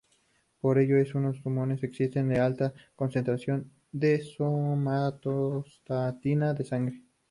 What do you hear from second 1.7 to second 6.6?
existe una alta concentración de somatostatina